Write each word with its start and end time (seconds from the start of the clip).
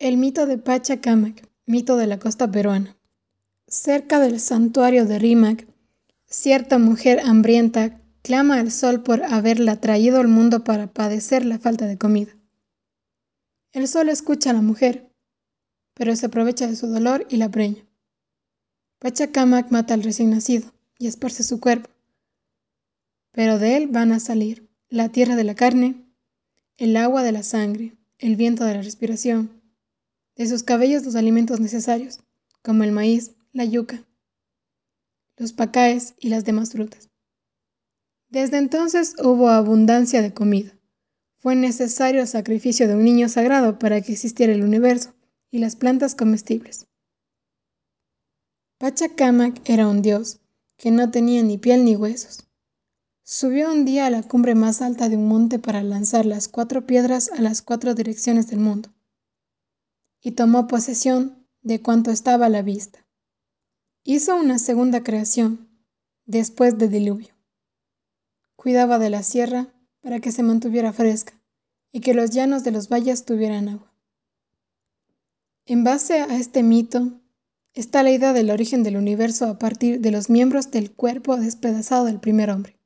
El 0.00 0.16
mito 0.16 0.46
de 0.46 0.56
Pachacamac, 0.56 1.46
mito 1.66 1.98
de 1.98 2.06
la 2.06 2.18
costa 2.18 2.50
peruana. 2.50 2.96
Cerca 3.66 4.18
del 4.18 4.40
santuario 4.40 5.04
de 5.04 5.18
Rímac, 5.18 5.66
cierta 6.24 6.78
mujer 6.78 7.20
hambrienta 7.22 8.00
clama 8.22 8.60
al 8.60 8.70
sol 8.70 9.02
por 9.02 9.22
haberla 9.22 9.78
traído 9.78 10.18
al 10.18 10.28
mundo 10.28 10.64
para 10.64 10.86
padecer 10.86 11.44
la 11.44 11.58
falta 11.58 11.86
de 11.86 11.98
comida. 11.98 12.34
El 13.72 13.86
sol 13.88 14.08
escucha 14.08 14.48
a 14.48 14.52
la 14.54 14.62
mujer, 14.62 15.12
pero 15.92 16.16
se 16.16 16.24
aprovecha 16.24 16.66
de 16.66 16.76
su 16.76 16.86
dolor 16.86 17.26
y 17.28 17.36
la 17.36 17.50
preña. 17.50 17.84
Pachacamac 19.00 19.70
mata 19.70 19.92
al 19.92 20.02
recién 20.02 20.30
nacido 20.30 20.72
y 20.98 21.08
esparce 21.08 21.42
su 21.42 21.60
cuerpo, 21.60 21.90
pero 23.32 23.58
de 23.58 23.76
él 23.76 23.88
van 23.88 24.12
a 24.12 24.18
salir 24.18 24.66
la 24.88 25.10
tierra 25.10 25.36
de 25.36 25.44
la 25.44 25.54
carne, 25.54 26.06
el 26.78 26.96
agua 26.96 27.22
de 27.22 27.32
la 27.32 27.42
sangre, 27.42 27.98
el 28.16 28.36
viento 28.36 28.64
de 28.64 28.76
la 28.76 28.80
respiración, 28.80 29.59
de 30.36 30.46
sus 30.46 30.62
cabellos 30.62 31.04
los 31.04 31.16
alimentos 31.16 31.60
necesarios, 31.60 32.20
como 32.62 32.84
el 32.84 32.92
maíz, 32.92 33.32
la 33.52 33.64
yuca, 33.64 34.04
los 35.36 35.52
pacaes 35.52 36.14
y 36.18 36.28
las 36.28 36.44
demás 36.44 36.72
frutas. 36.72 37.08
Desde 38.28 38.58
entonces 38.58 39.14
hubo 39.22 39.48
abundancia 39.48 40.22
de 40.22 40.32
comida. 40.32 40.72
Fue 41.38 41.56
necesario 41.56 42.20
el 42.20 42.28
sacrificio 42.28 42.86
de 42.86 42.94
un 42.94 43.04
niño 43.04 43.28
sagrado 43.28 43.78
para 43.78 44.00
que 44.02 44.12
existiera 44.12 44.52
el 44.52 44.62
universo 44.62 45.14
y 45.50 45.58
las 45.58 45.74
plantas 45.74 46.14
comestibles. 46.14 46.86
Pachacamac 48.78 49.68
era 49.68 49.88
un 49.88 50.02
dios 50.02 50.40
que 50.76 50.90
no 50.90 51.10
tenía 51.10 51.42
ni 51.42 51.58
piel 51.58 51.84
ni 51.84 51.96
huesos. 51.96 52.44
Subió 53.22 53.72
un 53.72 53.84
día 53.84 54.06
a 54.06 54.10
la 54.10 54.22
cumbre 54.22 54.54
más 54.54 54.82
alta 54.82 55.08
de 55.08 55.16
un 55.16 55.26
monte 55.26 55.58
para 55.58 55.82
lanzar 55.82 56.26
las 56.26 56.48
cuatro 56.48 56.86
piedras 56.86 57.30
a 57.30 57.40
las 57.40 57.62
cuatro 57.62 57.94
direcciones 57.94 58.48
del 58.48 58.60
mundo 58.60 58.90
y 60.20 60.32
tomó 60.32 60.66
posesión 60.66 61.46
de 61.62 61.82
cuanto 61.82 62.10
estaba 62.10 62.46
a 62.46 62.50
la 62.50 62.62
vista. 62.62 63.06
Hizo 64.04 64.36
una 64.36 64.58
segunda 64.58 65.02
creación 65.02 65.68
después 66.24 66.78
del 66.78 66.90
diluvio. 66.90 67.34
Cuidaba 68.56 68.98
de 68.98 69.10
la 69.10 69.22
sierra 69.22 69.74
para 70.00 70.20
que 70.20 70.32
se 70.32 70.42
mantuviera 70.42 70.92
fresca 70.92 71.34
y 71.92 72.00
que 72.00 72.14
los 72.14 72.30
llanos 72.30 72.64
de 72.64 72.70
los 72.70 72.88
valles 72.88 73.24
tuvieran 73.24 73.68
agua. 73.68 73.92
En 75.66 75.84
base 75.84 76.20
a 76.20 76.36
este 76.36 76.62
mito 76.62 77.20
está 77.74 78.02
la 78.02 78.10
idea 78.10 78.32
del 78.32 78.50
origen 78.50 78.82
del 78.82 78.96
universo 78.96 79.46
a 79.46 79.58
partir 79.58 80.00
de 80.00 80.10
los 80.10 80.30
miembros 80.30 80.70
del 80.70 80.92
cuerpo 80.92 81.36
despedazado 81.36 82.06
del 82.06 82.20
primer 82.20 82.50
hombre. 82.50 82.78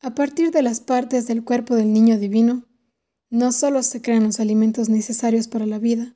A 0.00 0.14
partir 0.14 0.50
de 0.50 0.62
las 0.62 0.80
partes 0.80 1.26
del 1.26 1.44
cuerpo 1.44 1.74
del 1.74 1.92
niño 1.92 2.18
divino, 2.18 2.66
no 3.34 3.50
solo 3.50 3.82
se 3.82 4.00
crean 4.00 4.22
los 4.22 4.38
alimentos 4.38 4.88
necesarios 4.88 5.48
para 5.48 5.66
la 5.66 5.80
vida, 5.80 6.14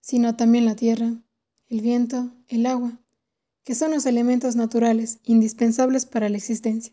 sino 0.00 0.34
también 0.34 0.64
la 0.64 0.74
tierra, 0.74 1.22
el 1.68 1.80
viento, 1.80 2.32
el 2.48 2.66
agua, 2.66 2.98
que 3.62 3.76
son 3.76 3.92
los 3.92 4.06
elementos 4.06 4.56
naturales 4.56 5.20
indispensables 5.22 6.04
para 6.04 6.28
la 6.28 6.36
existencia. 6.36 6.92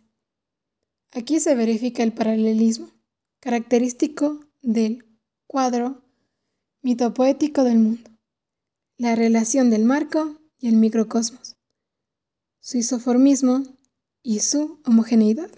Aquí 1.12 1.40
se 1.40 1.56
verifica 1.56 2.04
el 2.04 2.14
paralelismo, 2.14 2.92
característico 3.40 4.40
del 4.62 5.04
cuadro 5.48 6.04
mitopoético 6.84 7.64
del 7.64 7.80
mundo, 7.80 8.12
la 8.98 9.16
relación 9.16 9.72
del 9.72 9.84
marco 9.84 10.40
y 10.60 10.68
el 10.68 10.76
microcosmos, 10.76 11.58
su 12.60 12.78
isoformismo 12.78 13.64
y 14.22 14.42
su 14.42 14.80
homogeneidad. 14.86 15.50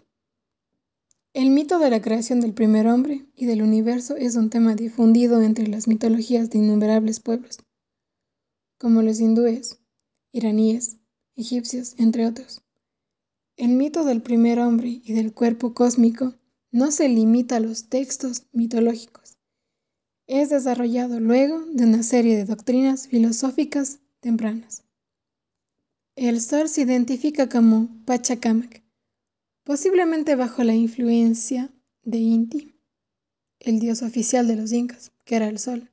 El 1.33 1.49
mito 1.49 1.79
de 1.79 1.89
la 1.89 2.01
creación 2.01 2.41
del 2.41 2.53
primer 2.53 2.87
hombre 2.87 3.25
y 3.37 3.45
del 3.45 3.61
universo 3.61 4.17
es 4.17 4.35
un 4.35 4.49
tema 4.49 4.75
difundido 4.75 5.41
entre 5.41 5.65
las 5.67 5.87
mitologías 5.87 6.49
de 6.49 6.57
innumerables 6.57 7.21
pueblos, 7.21 7.59
como 8.77 9.01
los 9.01 9.21
hindúes, 9.21 9.79
iraníes, 10.33 10.97
egipcios, 11.37 11.95
entre 11.97 12.27
otros. 12.27 12.63
El 13.55 13.69
mito 13.69 14.03
del 14.03 14.21
primer 14.21 14.59
hombre 14.59 15.01
y 15.05 15.13
del 15.13 15.33
cuerpo 15.33 15.73
cósmico 15.73 16.35
no 16.69 16.91
se 16.91 17.07
limita 17.07 17.55
a 17.55 17.59
los 17.61 17.87
textos 17.87 18.47
mitológicos. 18.51 19.37
Es 20.27 20.49
desarrollado 20.49 21.21
luego 21.21 21.63
de 21.65 21.85
una 21.85 22.03
serie 22.03 22.35
de 22.35 22.43
doctrinas 22.43 23.07
filosóficas 23.07 24.01
tempranas. 24.19 24.83
El 26.17 26.41
sol 26.41 26.67
se 26.67 26.81
identifica 26.81 27.47
como 27.47 27.87
Pachacamac, 28.03 28.83
posiblemente 29.63 30.35
bajo 30.35 30.63
la 30.63 30.73
influencia 30.73 31.69
de 32.03 32.17
Inti, 32.17 32.75
el 33.59 33.79
dios 33.79 34.01
oficial 34.01 34.47
de 34.47 34.55
los 34.55 34.71
incas, 34.71 35.11
que 35.23 35.35
era 35.35 35.47
el 35.47 35.59
sol, 35.59 35.91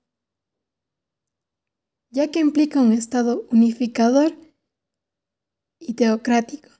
ya 2.10 2.30
que 2.30 2.40
implica 2.40 2.80
un 2.80 2.92
estado 2.92 3.46
unificador 3.50 4.34
y 5.78 5.94
teocrático, 5.94 6.70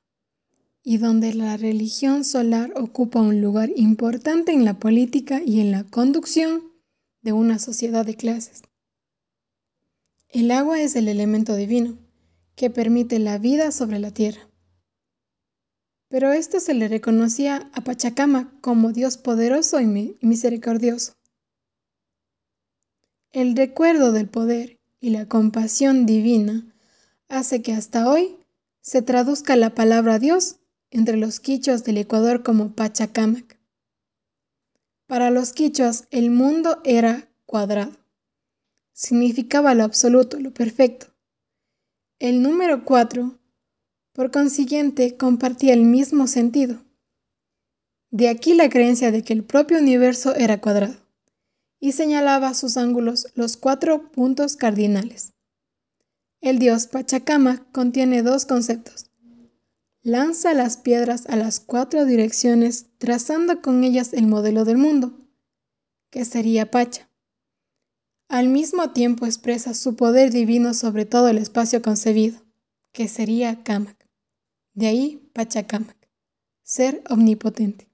y 0.82 0.97
donde 0.97 1.34
la 1.34 1.59
religión 1.59 2.25
solar 2.25 2.72
ocupa 2.75 3.20
un 3.20 3.43
lugar 3.43 3.70
importante 3.76 4.53
en 4.53 4.65
la 4.65 4.78
política 4.78 5.43
y 5.44 5.60
en 5.60 5.70
la 5.70 5.84
conducción 5.84 6.72
de 7.20 7.32
una 7.32 7.59
sociedad 7.59 8.06
de 8.06 8.16
clases. 8.16 8.62
El 10.31 10.50
agua 10.50 10.81
es 10.81 10.97
el 10.97 11.09
elemento 11.09 11.56
divino 11.56 11.99
que 12.55 12.70
permite 12.70 13.19
la 13.19 13.38
vida 13.38 13.70
sobre 13.70 13.99
la 13.99 14.10
tierra 14.10 14.48
pero 16.09 16.33
esto 16.33 16.59
se 16.61 16.75
le 16.75 16.89
reconocía 16.89 17.71
a 17.75 17.83
Pachacama 17.83 18.53
como 18.61 18.93
Dios 18.93 19.19
poderoso 19.19 19.81
y 19.81 20.17
misericordioso. 20.21 21.15
El 23.31 23.55
recuerdo 23.57 24.13
del 24.13 24.29
poder 24.29 24.81
y 25.01 25.11
la 25.11 25.27
compasión 25.27 26.07
divina 26.07 26.75
hace 27.29 27.61
que 27.63 27.75
hasta 27.75 28.09
hoy 28.09 28.37
se 28.81 29.03
traduzca 29.03 29.55
la 29.55 29.75
palabra 29.75 30.19
Dios 30.19 30.57
entre 30.91 31.19
los 31.19 31.41
quichos 31.41 31.85
del 31.85 31.99
Ecuador 31.99 32.43
como 32.43 32.75
Pachacamac. 32.75 33.59
Para 35.07 35.31
los 35.31 35.53
quichos 35.53 36.05
el 36.11 36.31
mundo 36.31 36.81
era 36.85 37.29
cuadrado. 37.45 37.93
Significaba 38.93 39.75
lo 39.75 39.85
absoluto, 39.85 40.41
lo 40.41 40.53
perfecto. 40.53 41.07
El 42.19 42.43
número 42.43 42.85
cuatro 42.85 43.38
por 44.19 44.33
consiguiente, 44.33 45.17
compartía 45.17 45.73
el 45.73 45.84
mismo 45.84 46.27
sentido. 46.27 46.83
De 48.11 48.29
aquí 48.29 48.53
la 48.55 48.69
creencia 48.69 49.12
de 49.12 49.23
que 49.23 49.33
el 49.33 49.45
propio 49.45 49.79
universo 49.79 50.34
era 50.34 50.61
cuadrado, 50.61 50.97
y 51.79 51.93
señalaba 51.93 52.53
sus 52.55 52.77
ángulos 52.77 53.29
los 53.37 53.56
cuatro 53.56 54.11
puntos 54.11 54.56
cardinales. 54.56 55.34
El 56.41 56.59
dios 56.59 56.89
Pachacama 56.89 57.65
contiene 57.71 58.25
dos 58.25 58.45
conceptos. 58.45 59.09
Lanza 60.03 60.53
las 60.53 60.79
piedras 60.79 61.27
a 61.29 61.37
las 61.37 61.61
cuatro 61.61 62.05
direcciones, 62.05 62.87
trazando 62.99 63.62
con 63.62 63.85
ellas 63.85 64.12
el 64.12 64.27
modelo 64.27 64.65
del 64.65 64.79
mundo, 64.79 65.12
que 66.11 66.25
sería 66.25 66.73
Pacha. 66.73 67.09
Al 68.29 68.49
mismo 68.49 68.91
tiempo 68.91 69.27
expresa 69.27 69.75
su 69.75 69.95
poder 69.95 70.33
divino 70.33 70.75
sobre 70.75 71.05
todo 71.05 71.29
el 71.29 71.39
espacio 71.39 71.83
concebido, 71.83 72.43
que 72.91 73.06
sería 73.06 73.62
Kama. 73.62 73.95
De 74.78 74.87
ahí 74.87 75.28
Pachacamac, 75.33 75.97
ser 76.62 77.03
omnipotente. 77.11 77.88